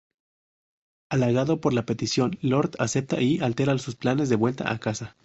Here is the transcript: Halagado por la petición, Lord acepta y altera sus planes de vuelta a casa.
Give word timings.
Halagado 1.11 1.61
por 1.61 1.73
la 1.73 1.85
petición, 1.85 2.39
Lord 2.41 2.71
acepta 2.79 3.21
y 3.21 3.37
altera 3.37 3.77
sus 3.77 3.95
planes 3.97 4.29
de 4.29 4.35
vuelta 4.35 4.71
a 4.73 4.79
casa. 4.79 5.15